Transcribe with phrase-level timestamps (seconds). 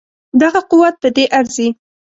[0.41, 1.67] دغه قوت په دې ارزي.